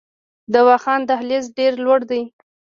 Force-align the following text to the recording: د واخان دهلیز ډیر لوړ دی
د 0.51 0.53
واخان 0.67 1.01
دهلیز 1.09 1.45
ډیر 1.57 1.73
لوړ 1.85 1.99
دی 2.11 2.21